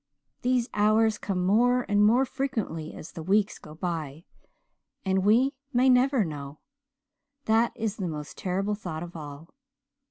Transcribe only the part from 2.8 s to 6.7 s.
as the weeks go by. And we may never know.